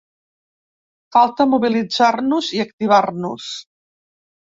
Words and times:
Falta 1.17 1.45
mobilitzar-nos 1.51 2.49
i 2.61 2.63
activar-nos. 2.65 3.51